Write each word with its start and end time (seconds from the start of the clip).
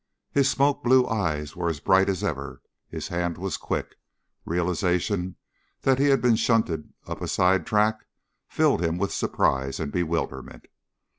His 0.31 0.49
smoke 0.49 0.83
blue 0.83 1.05
eyes 1.07 1.55
were 1.55 1.69
as 1.69 1.79
bright 1.79 2.09
as 2.09 2.23
ever, 2.23 2.63
his 2.89 3.09
hand 3.09 3.37
was 3.37 3.55
quick; 3.55 3.97
realization 4.45 5.35
that 5.81 5.99
he 5.99 6.05
had 6.05 6.23
been 6.23 6.37
shunted 6.37 6.91
upon 7.05 7.23
a 7.23 7.27
side 7.27 7.67
track 7.67 8.05
filled 8.47 8.81
him 8.83 8.97
with 8.97 9.13
surprise 9.13 9.79
and 9.79 9.91
bewilderment. 9.91 10.65